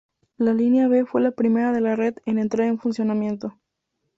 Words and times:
La 0.37 0.55
línea 0.55 0.87
B 0.87 1.05
fue 1.05 1.21
la 1.21 1.29
primera 1.29 1.71
de 1.71 1.79
la 1.79 1.95
red 1.95 2.15
en 2.25 2.39
entrar 2.39 2.65
en 2.67 2.79
funcionamiento. 2.79 3.53